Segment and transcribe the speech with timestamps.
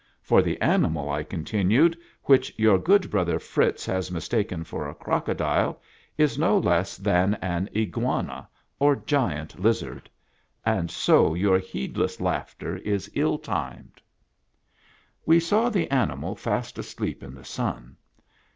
[0.31, 5.79] "For the animal," I continued," which your good brother Fritz has mistaken for a crocodile
[6.17, 10.09] is no less than an Iguana, or gigantic lizard.
[10.65, 14.01] And so your heedless laughter is ill timed."
[15.23, 17.95] We saw the animal fast asleep in the sun.